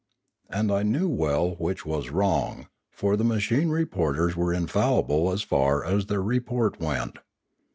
[0.49, 5.85] And I knew well which was wrong; for the machine reporters were infallible as far
[5.85, 7.19] as their report went.